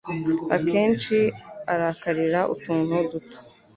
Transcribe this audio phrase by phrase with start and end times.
[0.55, 1.19] Akenshi
[1.73, 3.37] arakarira utuntu duto.